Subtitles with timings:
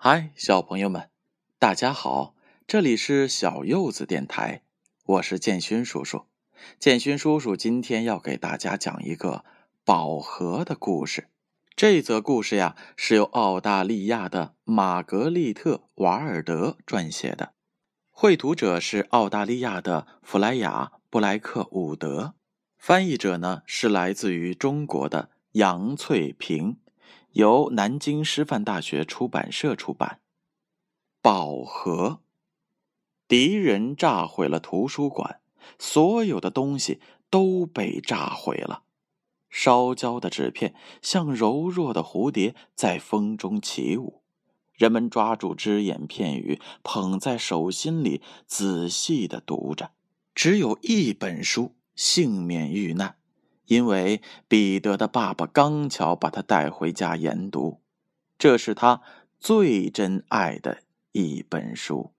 [0.00, 1.10] 嗨，小朋友们，
[1.58, 2.36] 大家好！
[2.68, 4.62] 这里是小柚子电台，
[5.04, 6.26] 我是建勋叔叔。
[6.78, 9.44] 建勋叔叔今天要给大家讲一个
[9.84, 11.26] 宝盒的故事。
[11.74, 17.54] 这则故事呀，是由澳大利亚的玛格丽特·瓦尔德撰写的，
[18.12, 22.34] 绘图者是澳大利亚的弗莱雅·布莱克伍德，
[22.78, 26.76] 翻译者呢是来自于中国的杨翠萍。
[27.38, 30.18] 由南京师范大学出版社出版。
[31.22, 32.18] 宝盒，
[33.28, 35.38] 敌人炸毁了图书馆，
[35.78, 38.82] 所有的东西都被炸毁了。
[39.48, 44.20] 烧焦的纸片像柔弱的蝴蝶，在风中起舞。
[44.74, 49.92] 人们抓住只言片语，捧在手心里，仔细的读着。
[50.34, 53.17] 只有一本书幸免遇难。
[53.68, 57.80] 因为彼得的爸爸刚巧把他带回家研读，
[58.38, 59.02] 这是他
[59.38, 60.82] 最珍爱的
[61.12, 62.12] 一本书。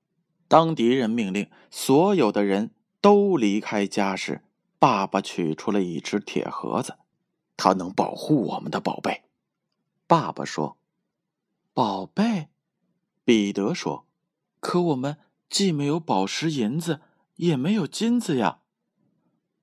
[0.48, 4.44] 当敌人命令所有的人都离开家时，
[4.78, 6.98] 爸爸取出了一只铁盒子，
[7.58, 9.24] 它能保护我们的宝贝。
[10.06, 10.78] 爸爸说
[11.74, 12.50] ：“宝贝。”
[13.26, 14.06] 彼得说
[14.62, 15.18] ：“可我们
[15.50, 17.02] 既没有宝石、银子，
[17.38, 18.60] 也没有金子呀。”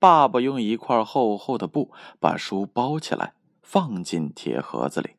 [0.06, 1.90] 爸爸用一块厚厚的布
[2.20, 5.16] 把书包起来，放进铁盒子里。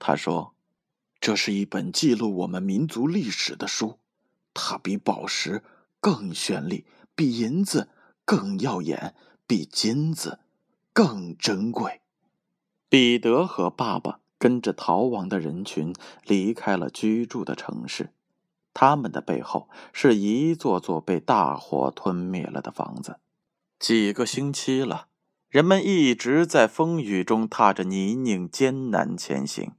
[0.00, 0.54] 他说
[1.20, 4.00] ：“这是一本记录我们民族历史的书，
[4.52, 5.62] 它比宝石
[6.00, 7.90] 更绚丽，比银子
[8.24, 9.14] 更耀眼，
[9.46, 10.40] 比金子
[10.92, 12.00] 更珍贵。”
[12.90, 18.12] 彼得和爸爸跟着逃亡的人群离开了居住的城市，
[18.72, 23.20] 他们的背后是一座座被大火吞灭了的房子。
[23.84, 25.08] 几个星期了，
[25.50, 29.72] 人们一直在风雨中踏着泥泞艰难前行，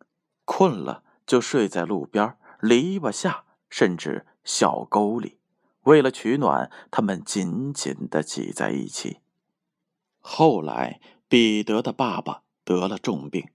[0.44, 5.40] 困了就睡在路边、篱笆下，甚至小沟里。
[5.86, 9.22] 为了取暖，他们紧紧地挤在一起。
[10.20, 13.50] 后来，彼得的爸爸得了重病，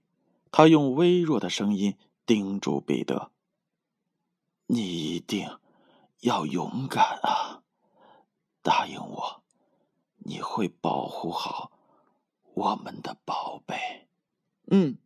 [0.51, 3.31] 他用微弱的声音叮嘱彼得
[4.67, 5.47] ：“你一定
[6.19, 7.63] 要勇敢啊，”
[10.31, 11.73] 你会保护好
[12.53, 14.07] 我们的宝贝。
[14.67, 14.97] 嗯，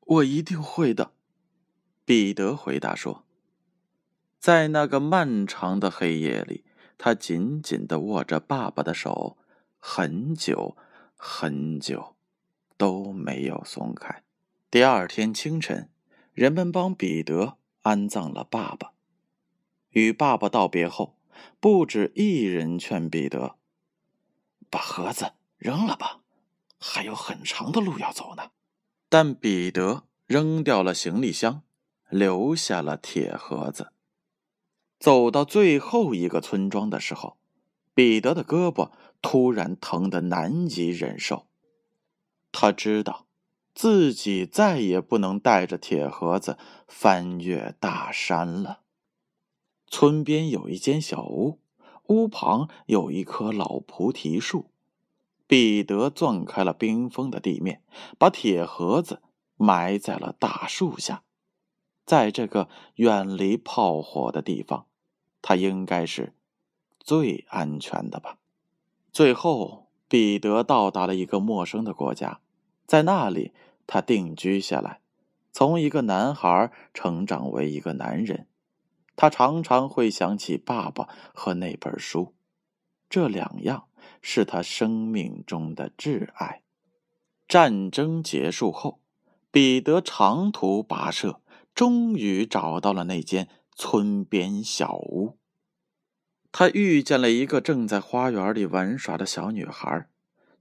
[0.00, 1.12] 我一定会的。
[2.04, 3.24] 彼得回答说
[4.40, 6.64] ：“在那个漫长的黑夜里，
[6.98, 9.38] 他紧紧的握着爸爸的手，
[9.78, 10.76] 很久
[11.14, 12.16] 很久
[12.76, 14.24] 都没有松开。”
[14.68, 15.90] 第二天清晨，
[16.32, 18.94] 人们帮彼得安葬了爸爸。
[19.90, 21.16] 与爸爸道别后，
[21.60, 23.54] 不止一人劝彼得。
[24.72, 26.20] 把盒子扔了吧，
[26.78, 28.52] 还有很长的路要走呢。
[29.10, 31.62] 但彼得扔掉了行李箱，
[32.08, 33.92] 留下了铁盒子。
[34.98, 37.36] 走到最后一个村庄的时候，
[37.92, 41.46] 彼得的胳膊突然疼得难以忍受。
[42.50, 43.26] 他知道，
[43.74, 46.56] 自己再也不能带着铁盒子
[46.88, 48.80] 翻越大山了。
[49.86, 51.61] 村边有一间小屋。
[52.08, 54.66] 屋旁有一棵老菩提树，
[55.46, 57.82] 彼得钻开了冰封的地面，
[58.18, 59.22] 把铁盒子
[59.56, 61.22] 埋在了大树下。
[62.04, 64.86] 在这个远离炮火的地方，
[65.40, 66.34] 他应该是
[66.98, 68.38] 最安全的吧。
[69.12, 72.40] 最后，彼得到达了一个陌生的国家，
[72.86, 73.52] 在那里，
[73.86, 75.00] 他定居下来，
[75.52, 78.48] 从一个男孩成长为一个男人。
[79.14, 82.34] 他常常会想起爸爸和那本书，
[83.08, 83.88] 这两样
[84.20, 86.62] 是他生命中的挚爱。
[87.46, 89.00] 战争结束后，
[89.50, 91.40] 彼得长途跋涉，
[91.74, 95.36] 终于找到了那间村边小屋。
[96.50, 100.08] 他遇见了一个正在花园里玩耍的小女孩，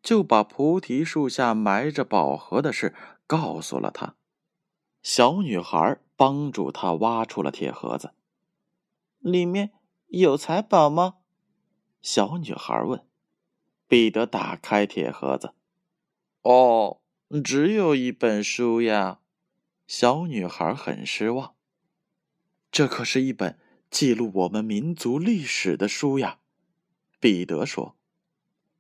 [0.02, 2.94] 就把菩提树下埋着宝盒的事
[3.28, 4.16] 告诉了她。
[5.02, 8.12] 小女孩帮助他挖出了铁盒子。
[9.22, 9.72] 里面
[10.08, 11.18] 有财宝吗？
[12.02, 13.06] 小女孩问。
[13.88, 15.54] 彼得打开铁盒子，
[16.42, 17.02] 哦，
[17.44, 19.20] 只有一本书呀。
[19.86, 21.54] 小女孩很失望。
[22.72, 23.60] 这可是一本
[23.92, 26.40] 记录我们民族历史的书呀。
[27.20, 27.98] 彼得说：“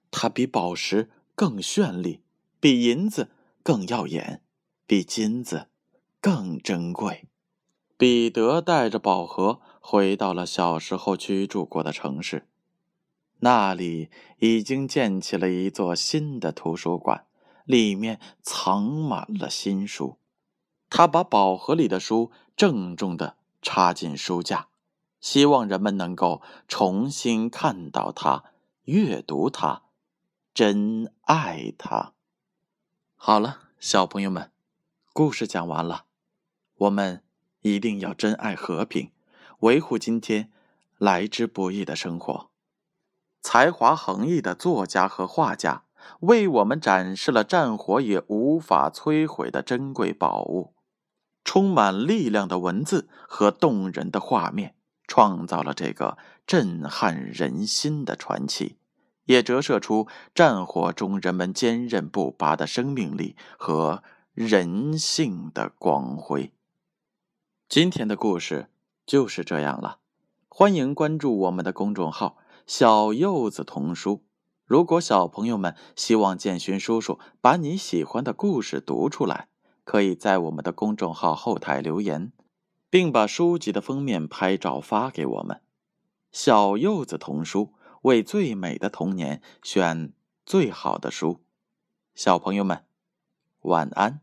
[0.09, 2.23] 它比宝石更绚丽，
[2.59, 3.29] 比银子
[3.61, 4.43] 更耀眼，
[4.87, 5.67] 比金子
[6.19, 7.27] 更珍贵。”
[7.97, 9.61] 彼得带着宝盒。
[9.83, 12.47] 回到了小时候居住过的城市，
[13.39, 17.25] 那里已经建起了一座新的图书馆，
[17.65, 20.17] 里面藏满了新书。
[20.89, 24.67] 他把宝盒里的书郑重的插进书架，
[25.19, 28.43] 希望人们能够重新看到它、
[28.83, 29.83] 阅读它、
[30.53, 32.13] 珍爱它。
[33.15, 34.51] 好了，小朋友们，
[35.13, 36.05] 故事讲完了，
[36.75, 37.23] 我们
[37.61, 39.11] 一定要珍爱和平，
[39.61, 40.51] 维护今天
[40.97, 42.49] 来之不易的生活。
[43.41, 45.83] 才华横溢的作家和画家
[46.21, 50.73] 为我们展示了战火也无法摧毁的珍贵宝物，
[51.43, 54.75] 充满力量的文字和动人的画面，
[55.07, 56.17] 创造了这个
[56.47, 58.77] 震撼人心的传奇，
[59.25, 64.03] 也折射出战火中人们坚韧不拔的生命力和
[64.33, 66.51] 人性的光辉。
[67.69, 68.70] 今天的故事
[69.11, 69.99] 就是这样了，
[70.47, 72.37] 欢迎关注我们的公众号。
[72.65, 74.23] 小柚子童书，
[74.63, 79.49] 如果小朋友们希望建勋叔叔把你喜欢的故事读出来，
[79.83, 82.31] 可以在我们的公众号后台留言，
[82.89, 85.59] 并把书籍的封面拍照发给我们。
[86.31, 87.73] 小柚子童书
[88.03, 90.13] 为最美的童年选
[90.45, 91.41] 最好的书，
[92.15, 92.85] 小朋友们
[93.63, 94.21] 晚安。